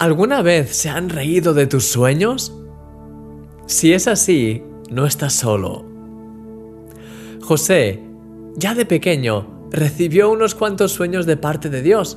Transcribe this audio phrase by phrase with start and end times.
[0.00, 2.56] ¿Alguna vez se han reído de tus sueños?
[3.66, 5.84] Si es así, no estás solo.
[7.42, 8.00] José,
[8.56, 12.16] ya de pequeño, recibió unos cuantos sueños de parte de Dios.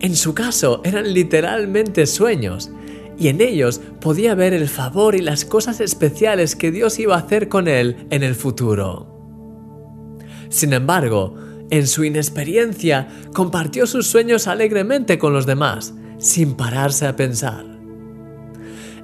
[0.00, 2.70] En su caso eran literalmente sueños,
[3.18, 7.20] y en ellos podía ver el favor y las cosas especiales que Dios iba a
[7.20, 10.18] hacer con él en el futuro.
[10.50, 11.38] Sin embargo,
[11.70, 17.66] en su inexperiencia, compartió sus sueños alegremente con los demás, sin pararse a pensar.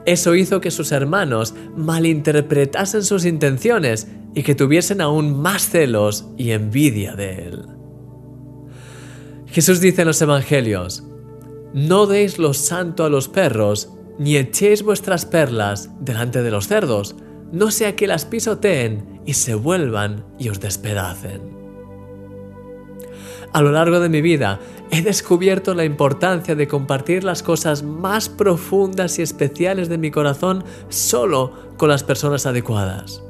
[0.06, 6.52] Eso hizo que sus hermanos malinterpretasen sus intenciones y que tuviesen aún más celos y
[6.52, 7.66] envidia de él.
[9.46, 11.04] Jesús dice en los Evangelios,
[11.74, 17.16] No deis lo santo a los perros, ni echéis vuestras perlas delante de los cerdos,
[17.52, 21.57] no sea que las pisoteen y se vuelvan y os despedacen.
[23.52, 28.28] A lo largo de mi vida he descubierto la importancia de compartir las cosas más
[28.28, 33.22] profundas y especiales de mi corazón solo con las personas adecuadas.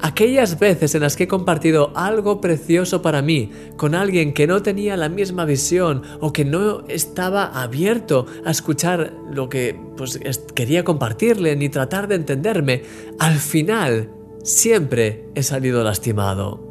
[0.00, 4.62] Aquellas veces en las que he compartido algo precioso para mí con alguien que no
[4.62, 10.20] tenía la misma visión o que no estaba abierto a escuchar lo que pues,
[10.54, 12.84] quería compartirle ni tratar de entenderme,
[13.18, 14.10] al final
[14.44, 16.64] siempre he salido lastimado.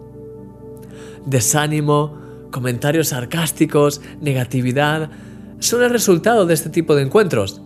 [1.25, 2.27] Desánimo,
[2.58, 5.11] comentarios sarcásticos, negatividad,
[5.59, 7.61] son el resultado de este tipo de encuentros.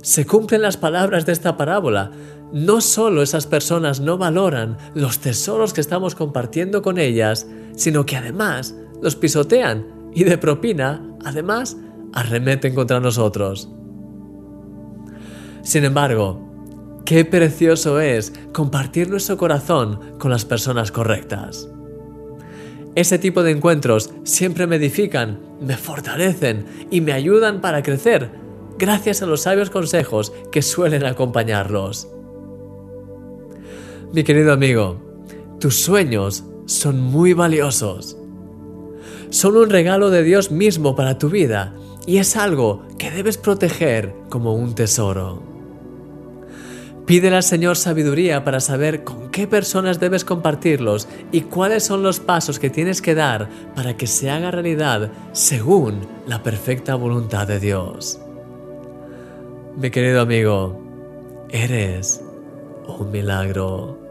[0.00, 2.10] Se cumplen las palabras de esta parábola.
[2.50, 8.16] No solo esas personas no valoran los tesoros que estamos compartiendo con ellas, sino que
[8.16, 9.84] además los pisotean
[10.14, 11.76] y de propina, además,
[12.14, 13.68] arremeten contra nosotros.
[15.60, 21.68] Sin embargo, qué precioso es compartir nuestro corazón con las personas correctas.
[22.96, 28.30] Ese tipo de encuentros siempre me edifican, me fortalecen y me ayudan para crecer,
[28.78, 32.08] gracias a los sabios consejos que suelen acompañarlos.
[34.12, 35.00] Mi querido amigo,
[35.60, 38.16] tus sueños son muy valiosos.
[39.28, 41.74] Son un regalo de Dios mismo para tu vida
[42.06, 45.49] y es algo que debes proteger como un tesoro.
[47.10, 52.20] Pídele al Señor sabiduría para saber con qué personas debes compartirlos y cuáles son los
[52.20, 57.58] pasos que tienes que dar para que se haga realidad según la perfecta voluntad de
[57.58, 58.20] Dios.
[59.76, 60.80] Mi querido amigo,
[61.48, 62.22] eres
[62.86, 64.09] un milagro.